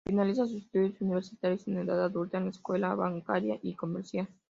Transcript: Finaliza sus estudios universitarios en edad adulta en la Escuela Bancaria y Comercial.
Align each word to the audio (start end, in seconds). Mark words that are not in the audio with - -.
Finaliza 0.07 0.47
sus 0.47 0.63
estudios 0.63 0.99
universitarios 0.99 1.67
en 1.67 1.77
edad 1.81 2.03
adulta 2.05 2.39
en 2.39 2.45
la 2.45 2.49
Escuela 2.49 2.95
Bancaria 2.95 3.59
y 3.61 3.75
Comercial. 3.75 4.27